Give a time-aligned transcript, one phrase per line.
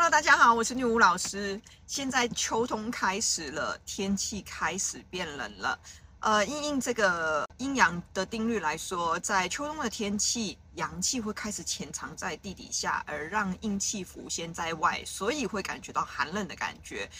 [0.00, 1.60] Hello，大家好，我是女巫老师。
[1.88, 5.76] 现在秋冬开始了，天气开始变冷了。
[6.20, 17.10] 呃，应应这个阴阳的定律来说，在秋冬的天气，阳气会开始潜藏在地底下，而让阴气浮现在外，所以会感觉到寒冷的感觉。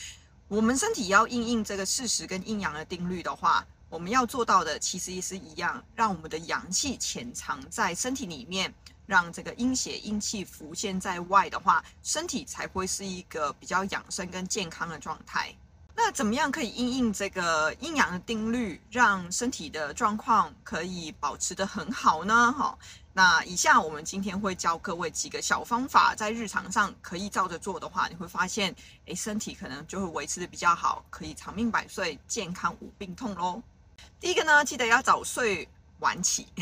[0.46, 8.73] 我们身体要应应这个事实跟阴阳的定律的话，我们要做到的其实也是一样，让我们的阳气潜藏在身体里面，
[9.07, 15.55] 让这个阴血阴气浮现在外的话，身体才会是一个比较养生跟健康的状态。
[15.96, 22.52] 那怎么样可以应应这个阴阳的定律，让身体的状况可以保持得很好呢？
[22.52, 22.79] 哈，
[23.15, 28.73] 那以下我们今天会教各位几个小方法，在日常上可以照着做的话，你会发现，
[29.07, 33.60] 诶，身体可能就会维持得比较好，可以长命百岁，健康无病痛喽。
[34.20, 35.69] 第一个呢，记得要早睡
[36.01, 36.47] 晚起。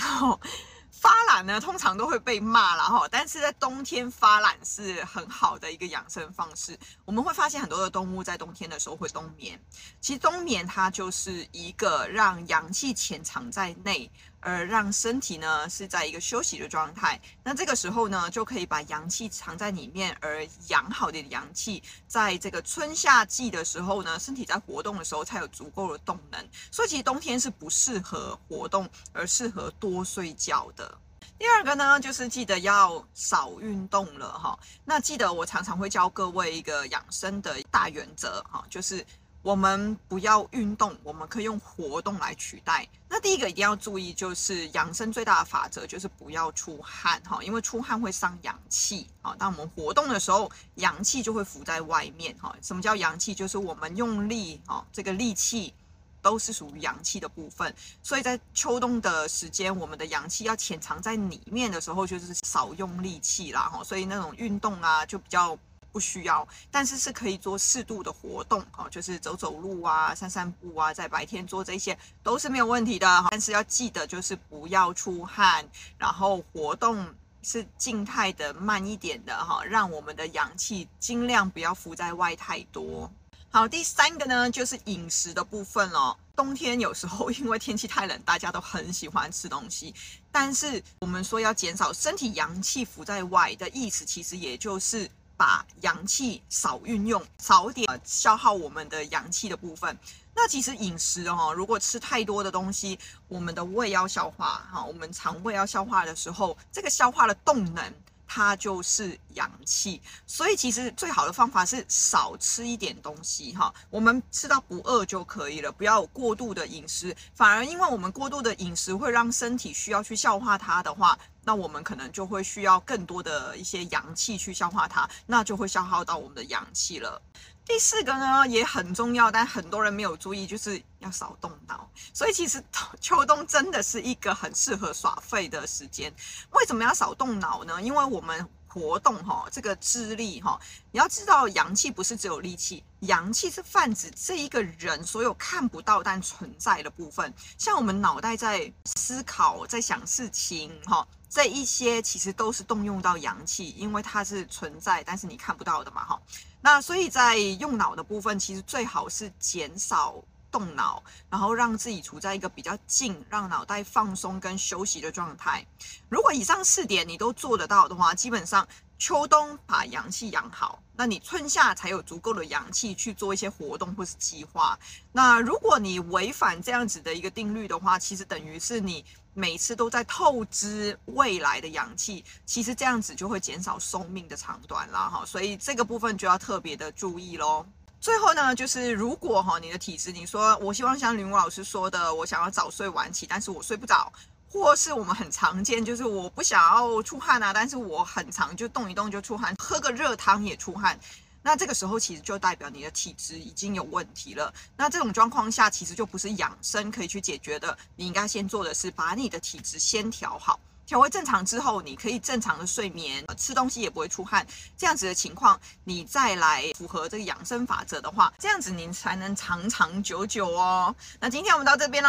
[0.98, 6.76] 发懒呢，通常都会被骂了哈，但是在冬天发懒是很好的一个养生方式。
[7.04, 9.60] 我们会发现很多的动物在冬天的时候会冬眠，
[10.00, 14.10] 其实冬眠它就是一个让阳气潜藏在内。
[14.46, 26.48] 而让身体呢是在一个休息的状态，那这个时候呢就可以把阳气藏在里面，而养好的阳气，在这个春夏季的时候呢，身体在活动的时候才有足够的动能。
[26.70, 30.96] 所以其实冬天是不适合活动，而适合多睡觉的。
[31.36, 34.56] 第二个呢，就是记得要少运动了哈。
[34.84, 39.04] 那记得我常常会教各位一个养生的大原则哈，就是。
[39.46, 42.84] 我们不要运动，我们可以用活动来取代。
[43.08, 49.36] 那第一个一定要注意，就是养生最大的法则就是不要出汗哈，因为出汗会伤阳气啊。
[49.38, 52.56] 当我们活动的时候，阳气就会浮在外面哈。
[52.60, 53.32] 什么叫阳气？
[53.32, 55.72] 就是我们用力啊，这个力气
[56.20, 57.72] 都是属于阳气的部分。
[58.02, 63.84] 所以在秋冬的时间，我们的阳气要潜藏在里面的时候，就是少用力气啦哈。
[63.84, 65.56] 所以那种运动啊，就比较。
[65.96, 73.24] 不需要，但是是可以做适度的活动哦，就是走走路啊、散散步啊，在白天做这些都是没有问题的。
[73.30, 75.66] 但是要记得，就是不要出汗，
[75.96, 83.10] 然后活动是静态的、慢一点的哈，让我们的阳气尽量不要浮在外太多。
[83.50, 86.14] 好，第三个呢，就是饮食的部分哦。
[86.36, 89.94] 冬天有时候 因为天气太冷，大家都很喜欢吃东西，
[90.30, 95.10] 但是我们说要减少身体阳气浮在外的意思，其实也就是。
[95.36, 99.98] 把阳气少运用，少点消耗我们的阳气的部分。
[100.34, 102.98] 那其实饮食哦，如果吃太多的东西，
[103.28, 107.92] 我们的胃要消化哈，我们肠胃要消化的时候，这个消化的动能
[108.36, 109.98] 它就是阳气。
[110.26, 117.16] 所以其实最好的方法是少吃一点东西哈，我们吃到不饿就可以了，不要有过度的饮食。
[117.32, 121.18] 反而因为我们过度的饮食会让身体需要去消化它的话。
[121.48, 127.22] 那我们可能就会需要更多的一些阳气去消化它，那就会消耗到我们的阳气了。
[127.66, 131.90] 第四个呢也很重要，但很多人没有注意，就是要少动脑。
[132.14, 132.62] 所以其实
[133.00, 136.10] 秋冬真的是一个很适合耍废的时间。
[136.52, 137.82] 为什么要少动脑呢？
[137.82, 138.48] 因为我们。
[138.76, 140.60] 活动哈，这个智力哈，
[140.92, 147.32] 你要知道，阳气不是只有力气，阳气是泛指这一个人所有看不到但存在的部分。
[147.56, 156.20] 像我们脑袋在思考、在想事情哈，这一些其实都是动用到阳气，因为它是存在，但是你看不到的嘛哈。
[156.60, 160.14] 那所以在用脑的部分，其实最好是减少。
[160.50, 165.64] 动脑，然后让自己处在一个比较静，让脑袋放松跟休息的状态。
[166.08, 168.66] 如果以上四点你都做得到的话，基本上
[168.98, 174.78] 秋冬把阳气养好，那你春夏才有足够的阳气去做一些活动或是计划。
[175.12, 185.26] 那如果你违反这样子的一个定律的话，其实等于是你每次都在透支未来的阳气，其实这样子就会减少寿命的长短啦哈。
[185.26, 187.66] 所以这个部分就要特别的注意喽。
[188.00, 194.12] 最后呢，就是如果哈你的体质，你说我希望像林武老师说的，我想要早睡晚起，但是我睡不着，
[194.48, 200.98] 或是我们很常见，就是我不想要出汗啊，但是我很常就动一动就出汗，喝个热汤也出汗，
[201.42, 204.54] 那这个时候其实就代表你的体质已经有问题了。
[204.76, 210.60] 那这种状况下，其实就不是养生可以去解决的，你应该先做的是把你的体质先调好。
[210.86, 214.46] 调回正常之后，你可以正常的睡眠，吃东西也不会出汗，
[214.76, 220.94] 这样子的情况，你再来符合这个养生法则的话，这样子你才能长长久久哦。
[221.20, 222.08] 那今天我们到这边喽，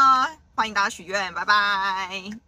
[0.55, 2.46] 欢迎大家许愿，拜拜。